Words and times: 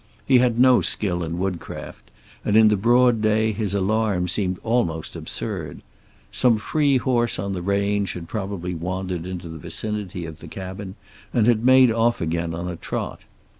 He 0.25 0.39
had 0.39 0.59
no 0.59 0.81
skill 0.81 1.21
in 1.23 1.37
woodcraft, 1.37 2.09
and 2.43 2.57
in 2.57 2.69
the 2.69 2.75
broad 2.75 3.21
day 3.21 3.51
his 3.51 3.75
alarm 3.75 4.27
seemed 4.27 4.57
almost 4.63 5.15
absurd. 5.15 5.83
Some 6.31 6.57
free 6.57 6.97
horse 6.97 7.37
on 7.37 7.53
the 7.53 7.61
range 7.61 8.13
had 8.13 8.27
probably 8.27 8.73
wandered 8.73 9.27
into 9.27 9.47
the 9.47 9.59
vicinity 9.59 10.25
of 10.25 10.39
the 10.39 10.47
cabin, 10.47 10.95
and 11.35 11.45
had 11.45 11.63
made 11.63 11.91
off 11.91 12.19
again 12.19 12.55
on 12.55 12.67
a 12.67 12.77
trot. 12.77 13.19